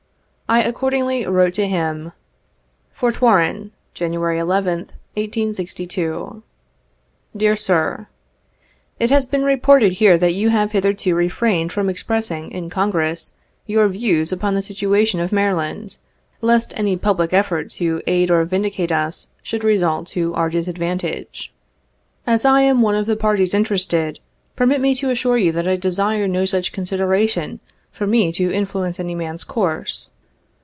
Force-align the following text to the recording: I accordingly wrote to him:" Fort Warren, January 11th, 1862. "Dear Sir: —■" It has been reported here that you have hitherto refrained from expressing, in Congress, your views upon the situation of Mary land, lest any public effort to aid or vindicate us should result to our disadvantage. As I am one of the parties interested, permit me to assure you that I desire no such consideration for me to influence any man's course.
I 0.49 0.59
accordingly 0.63 1.25
wrote 1.25 1.53
to 1.53 1.65
him:" 1.69 2.11
Fort 2.91 3.21
Warren, 3.21 3.71
January 3.93 4.37
11th, 4.37 4.89
1862. 5.15 6.43
"Dear 7.37 7.55
Sir: 7.55 7.83
—■" 8.49 8.55
It 8.99 9.09
has 9.11 9.25
been 9.25 9.45
reported 9.45 9.93
here 9.93 10.17
that 10.17 10.33
you 10.33 10.49
have 10.49 10.73
hitherto 10.73 11.15
refrained 11.15 11.71
from 11.71 11.87
expressing, 11.87 12.51
in 12.51 12.69
Congress, 12.69 13.31
your 13.65 13.87
views 13.87 14.33
upon 14.33 14.53
the 14.53 14.61
situation 14.61 15.21
of 15.21 15.31
Mary 15.31 15.53
land, 15.53 15.95
lest 16.41 16.73
any 16.75 16.97
public 16.97 17.31
effort 17.31 17.69
to 17.79 18.01
aid 18.05 18.29
or 18.29 18.43
vindicate 18.43 18.91
us 18.91 19.29
should 19.41 19.63
result 19.63 20.05
to 20.07 20.33
our 20.33 20.49
disadvantage. 20.49 21.53
As 22.27 22.43
I 22.43 22.59
am 22.63 22.81
one 22.81 22.95
of 22.95 23.05
the 23.05 23.15
parties 23.15 23.53
interested, 23.53 24.19
permit 24.57 24.81
me 24.81 24.95
to 24.95 25.11
assure 25.11 25.37
you 25.37 25.53
that 25.53 25.65
I 25.65 25.77
desire 25.77 26.27
no 26.27 26.43
such 26.43 26.73
consideration 26.73 27.61
for 27.89 28.05
me 28.05 28.33
to 28.33 28.51
influence 28.51 28.99
any 28.99 29.15
man's 29.15 29.45
course. 29.45 30.09